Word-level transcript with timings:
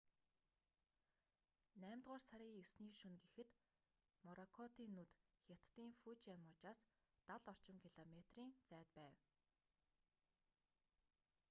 наймдугаар 1.83 2.23
сарын 2.29 2.53
9-ний 2.59 2.93
шөнө 2.99 3.19
гэхэд 3.23 3.49
моракотын 4.25 4.89
нүд 4.95 5.09
хятадын 5.47 5.91
фужиан 6.01 6.39
мужаас 6.47 6.79
дал 7.27 7.41
орчим 7.51 7.77
километрийн 7.85 8.51
зайд 8.69 8.89
байв 8.97 9.15